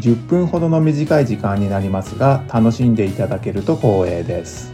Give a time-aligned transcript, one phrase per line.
[0.00, 4.72] 10分ほどの短い時間になりますが楽しんでいただけると光栄です。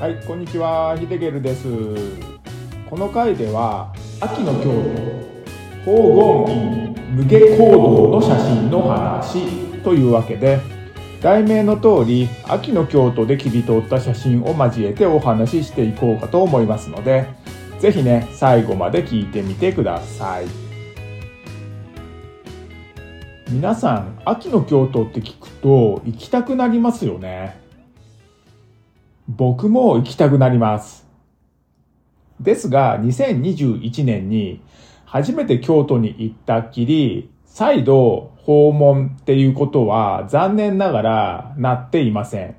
[0.00, 0.96] はいこんにちは。
[0.98, 1.66] ヒデゲルです。
[2.88, 4.70] この回では秋の京
[5.04, 5.30] 都
[5.84, 9.46] 黄金院無下行動の写真の話
[9.82, 10.60] というわけで
[11.20, 17.28] 題名の通り秋の京都で切り取った写真を交えてお話ししていこうかと思いますので
[17.78, 20.69] 是非ね最後まで聞いてみてください。
[23.50, 27.60] 皆さん秋の京都って聞くと行きたくなりますよね
[29.28, 31.04] 僕も行きたくなります
[32.38, 34.60] ですが2021年に
[35.04, 42.54] 初めて京都に行ったっきり再度訪問っていうことは残念ながらなっていません。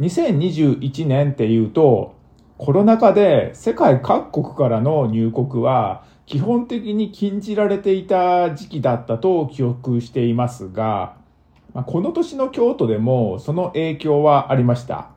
[0.00, 2.16] 2021年っていうと
[2.58, 11.16] コロナ禍で世界各国からの入国は基本的に禁じられていた時期だったと記憶していますが、
[11.86, 15.08] この年の京都でもその影響はありました。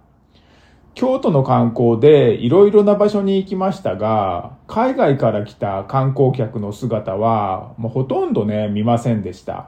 [0.94, 9.67] 京都の観光でいろいろな場所に行きましたが、海外から来た観光客の姿はもうほとんどね、見ませんでした。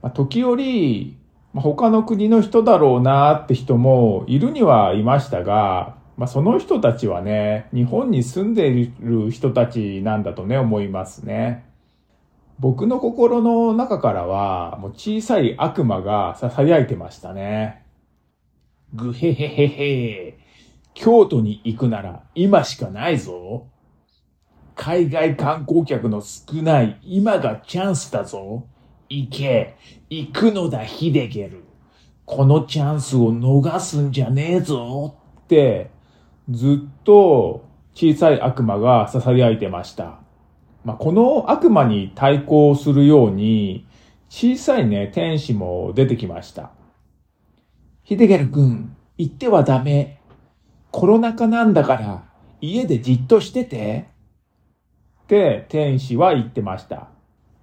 [0.00, 1.18] まあ、時折、
[1.54, 11.64] 他の国の人だろうなって人もいるにはいましたが、まあ、その人たちはね、日本に住んでいる人たちなんだとね、思いますね。
[12.58, 17.86] 僕の心の中からは、もう小さい悪魔が囁いてましたね。
[18.92, 20.38] ぐへへへへ。
[20.92, 23.68] 京都に行くなら今しかないぞ。
[24.74, 28.66] 海外観光客の少ない今がチャンスだぞ。
[29.08, 29.74] 行け。
[30.10, 31.64] 行くのだ、ヒデゲル。
[32.26, 35.16] このチャンスを逃すんじゃねえぞ。
[35.44, 35.98] って、
[36.48, 40.20] ずっと小さい悪魔が囁いてました。
[40.84, 43.86] まあ、この悪魔に対抗するように、
[44.28, 46.70] 小さいね、天使も出てきました。
[48.02, 50.20] ヒデゲル君、行ってはダメ。
[50.90, 52.24] コロナ禍なんだから、
[52.60, 54.08] 家でじっとしてて。
[55.24, 57.08] って天使は言ってました。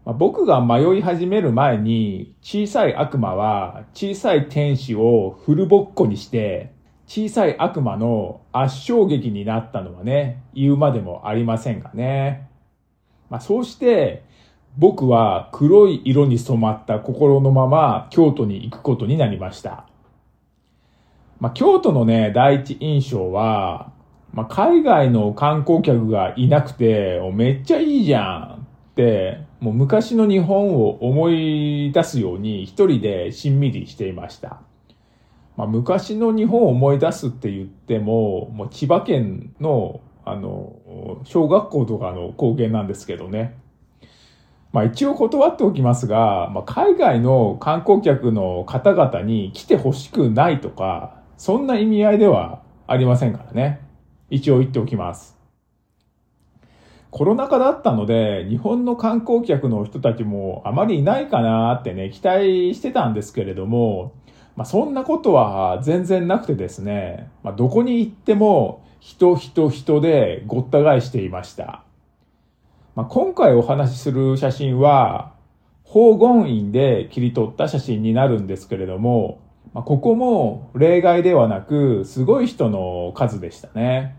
[0.06, 6.77] まあ、僕が迷い始める前に、小さい悪魔は小さい天使をフルボッコにして、
[7.08, 12.50] 小さい悪魔の圧勝劇になったのはね、言うまでもありませんがね。
[13.30, 14.24] まあ、そうして、
[14.78, 19.88] 僕は黒い色に染まった心のまま京都に行くことになりました。
[21.40, 23.94] まあ、京都のね、第一印象は、
[24.34, 34.67] まあ、海外の観光客がいなくて、めっちゃいいじゃんって、もう昔の日本を思い出すように一人でしんみりしていました。
[35.58, 43.58] まあ、昔の日本を思い出すって言っても、もう千葉県の、あの、小学校とかの光景なんですけどね。
[44.72, 53.82] まあ一応断っておきますが、まあ、海外の観光客の方々に来てほしくないとか、そんな意味合いではありませんからね。
[54.30, 55.38] 一応言っておきます。
[57.10, 64.14] コロナ禍だったので、日本の観光客の人たちもあまりいないかなってね、期待してたんですけれども、
[64.58, 71.84] まあ、そんなことは全然なくてですね、まあ、どこに行っても人人人でごった返していました。
[72.96, 75.34] まあ、今回お話しする写真は、
[75.86, 79.40] 黄金院で切り取った写真になるんですけれども、
[79.74, 84.18] まあ、ここも例外ではなく、すごい人の数でしたね。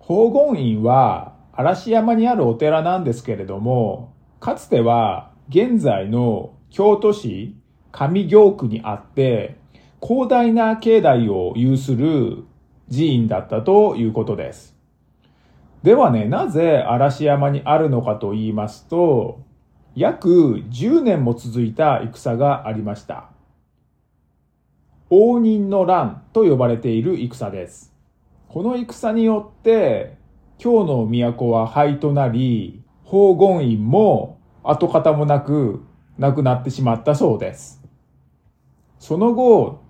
[0.00, 7.56] 黄金院は嵐山にあるお寺なんですけれども、かつては現在の京都市
[7.92, 9.58] 上京区にあって、
[10.02, 12.44] 広大な境内を有する
[12.90, 14.76] 寺院だったということです。
[15.82, 19.40] ではね、なぜ嵐山にあるのかと言いますと、
[19.94, 23.28] 約10年も続いた戦がありました。
[25.10, 27.92] 応仁の乱と呼ばれている戦です。
[28.48, 30.16] この戦によって、
[30.56, 35.84] 京の都は灰となり、黄金院も跡形もなく
[36.18, 37.81] 亡くなってしまったそうです。
[39.02, 39.80] その後、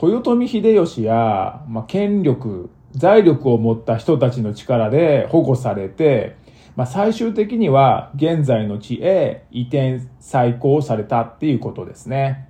[0.00, 6.36] 豊臣秀吉や、まあ、権力、財力を持った人たちの力で保護されて、
[6.76, 12.48] まあ、最終的には現在の地へ移転再興されたっていうことですね。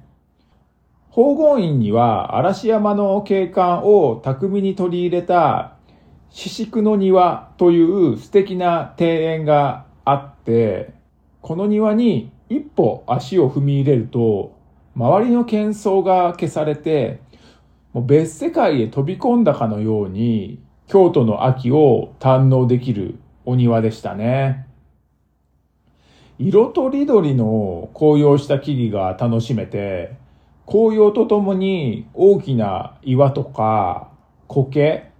[1.08, 5.78] 宝厳院には嵐山の景観を巧みに取り入れた
[6.28, 10.92] 四宿の庭という素敵な庭園があって、
[11.40, 14.59] この庭に一歩足を踏み入れると、
[15.00, 17.22] 周りの喧騒が消されて、
[17.94, 23.14] もう別世界へ飛び込んだかのように、京都の秋を堪能できる
[23.46, 24.66] お庭でしたね。
[26.38, 30.18] 色とりどりの紅葉した木々が楽しめて、
[30.66, 34.10] 紅葉とともに大きな岩とか
[34.48, 35.10] 苔、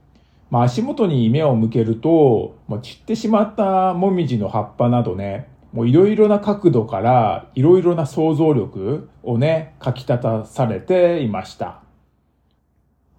[0.51, 11.83] まあ、足元に目を向けると、まあ、散ってしまったもみじの葉っぱなどね、もういろいろな角度からいろいろな想像力をね、かき立たされていました。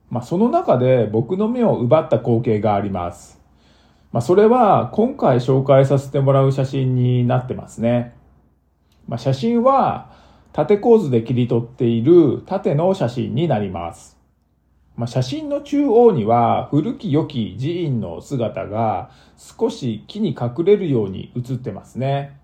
[0.10, 3.40] まあ、その中で僕の目を奪った光景があります。
[4.12, 8.14] まあ、それは今回紹介させてもらう写真になってますね。
[9.08, 10.12] まあ、写真は
[10.52, 14.18] 縦構図で切り取っている縦の写真になります。
[14.98, 22.41] まあ、写真の中央には古き良き寺院の姿が少し木に隠れるように写ってますね。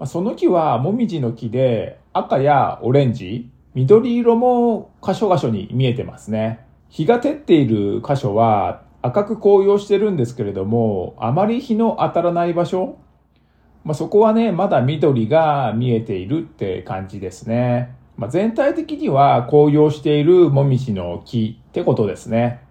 [0.00, 6.64] ま、その木はもみじの木で赤やオレンジ、緑色も箇所箇所に見えてますね。
[6.88, 12.96] 日が照っている箇所は赤く紅葉してるんですけれども、あまり日の当たらない場所、
[13.84, 17.94] まあ、そこはね、まだ緑が見えているって感じですね。
[18.16, 22.62] まあ、全体的には紅葉しているもみじの木ってことですね。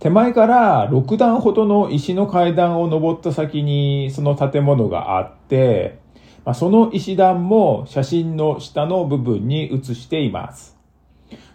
[0.00, 5.98] 手前から6段ほどの石の階段を登った先にその建物があって、
[6.44, 10.76] まあ、その石段も写真の下の部分に写しています。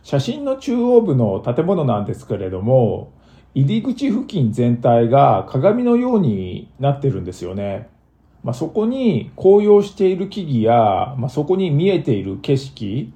[0.03, 3.13] 写真の中央部の建物なんですけれども、
[3.55, 7.87] 入り口付近全体が鏡のようになってるんですよね。
[8.43, 13.13] まあ、そこに紅葉している木々や、まあ、そこに見えている景色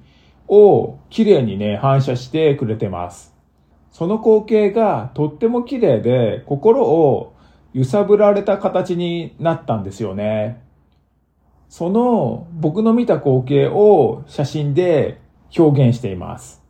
[0.48, 3.37] を綺麗にね、反射してくれてます。
[3.98, 7.34] その光景がとっても綺麗で心を
[7.72, 10.62] 揺さぶられた形になったんですよね。
[11.68, 15.20] その僕の見た光景を写真で
[15.58, 16.62] 表現しています。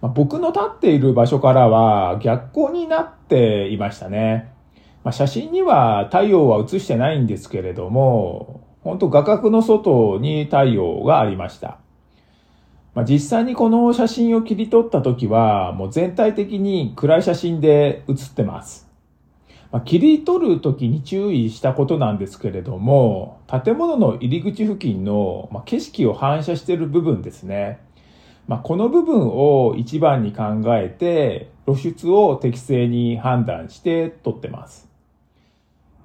[0.00, 4.54] まあ、僕の立っている場所からは逆光になっていましたね。
[5.04, 11.80] まあ、写真には太陽は映してないんですけれども、本当画角の外に太陽がありました。
[12.96, 18.88] まあ、実際にこの写真を切り取った時は、もう全体的に暗い写真で写ってます。
[19.70, 27.80] まあ、切り取る時に注意したことなんですけれども、建物の入り口付近の、ま景色を反射している部分ですね。
[28.48, 34.88] まあ、この部分を一番に考えて、露出を適正に判断して撮ってます。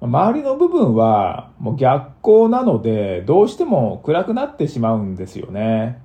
[0.02, 6.02] 周りの部分はもう逆光なので、どうしても暗くなってしまうんですよね。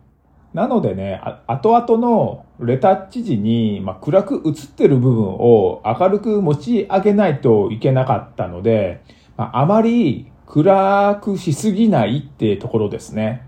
[0.57, 9.03] なのでね、後々のレタッチ時に、まあ、暗く映ってる部分を明るく持ち上げないといけなかったので、
[9.37, 13.47] まあ、あまり暗くしすぎないってところですね。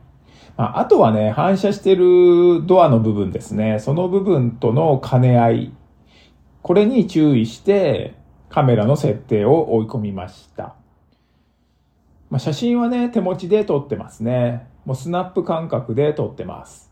[0.56, 3.80] まあ、とはね、反射してるドアの部分ですね。
[3.80, 5.74] その部分との兼ね合い。
[6.62, 8.14] これに注意して
[8.50, 10.76] カメラの設定を追い込みました。
[12.30, 14.68] まあ、写真はね、手持ちで撮ってますね。
[14.86, 16.89] もうスナップ感覚で撮ってます。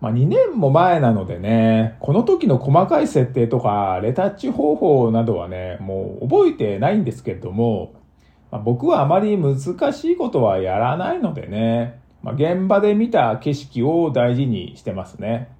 [0.00, 7.94] まあ、2年も前なのでね、この時の細かい設定とか、レタッチ方法などはね、もう覚えてないんですけれども、
[8.50, 15.50] まあ、僕はあまり難しいことはやらないのでね、まあ、現場で見た景色を大事にしてますね。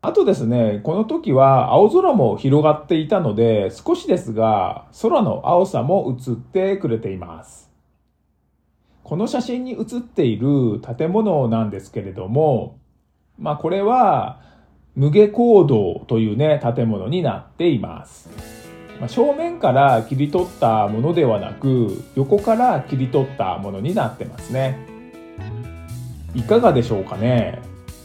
[0.00, 7.70] あとですね、この時は青空も広がっていたので、少しですが、空の青さも映ってくれています。
[9.04, 12.78] この写真に写っている建物なんですけれども、
[13.42, 14.40] まあこれは
[14.94, 18.30] 無下行動というね、建物になっています。
[19.00, 24.78] まあ、正面から切り取ったものではなく、横から切り取ったものになってますね。
[26.34, 27.60] いかがでしょうかね？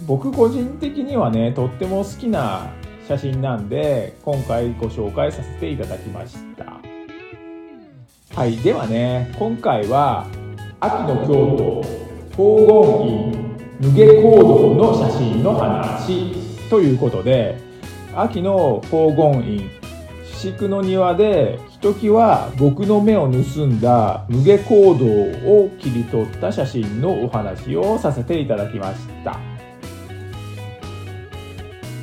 [0.08, 2.72] 僕個人的にはね、とっても好きな
[3.08, 6.78] 写真なんで、今回ご紹介させていただきました。
[8.36, 10.26] はい、ではね、今回は
[10.80, 11.28] 秋の京
[11.58, 11.84] 都、
[12.32, 12.68] 黄
[13.06, 16.34] 金院無下行動の写真の話
[16.68, 17.60] ということで
[18.16, 19.70] 秋の黄金院
[20.34, 25.06] 四宿の庭でひときわ僕の目を盗んだ無下行動
[25.64, 29.40] を切り取った写真のお話をさせていただきました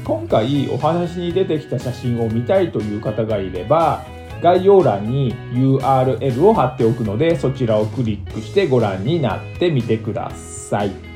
[0.04, 4.04] 今回お話に出てきた写真を見たいという方がいれば
[4.40, 11.13] 概要欄に URL を貼っておくのでそちらをクリックしてご覧になってみてください。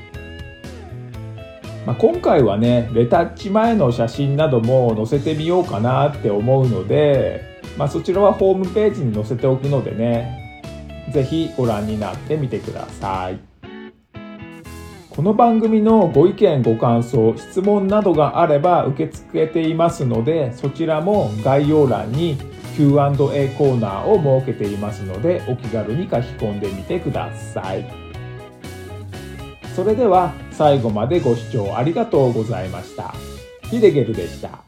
[1.88, 10.62] まあ、今回はねレタッチ前の写真なども載せてみようかなって思うので、まあ、そちらはホームページに載せておくのでね
[11.14, 13.40] 是非ご覧になってみてください。
[15.08, 22.36] この番組のご意見ご感想質問などがあれば受け付けていますのでそちらも概要欄に
[22.76, 28.07] Q&A コーナーを設けていますのでお気軽に書き込んでみてください
[29.74, 33.14] それでは最後までご視聴ありがとうございました。
[33.70, 34.67] ヒデゲルでした。